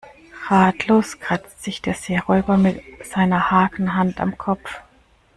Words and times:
Ratlos 0.49 1.19
kratzt 1.19 1.61
sich 1.61 1.79
der 1.79 1.93
Seeräuber 1.93 2.57
mit 2.57 2.81
seiner 3.05 3.51
Hakenhand 3.51 4.19
am 4.19 4.35
Kopf. 4.35 4.79